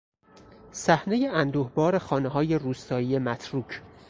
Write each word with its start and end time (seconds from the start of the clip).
صحنهی 0.71 1.27
اندوهبار 1.27 1.97
خانههای 1.97 2.59
روستایی 2.59 3.19
متروکه 3.19 3.81